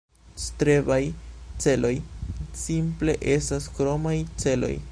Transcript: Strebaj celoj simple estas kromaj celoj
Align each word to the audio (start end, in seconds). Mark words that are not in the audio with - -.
Strebaj 0.43 1.03
celoj 1.65 1.91
simple 2.63 3.15
estas 3.35 3.69
kromaj 3.77 4.15
celoj 4.45 4.73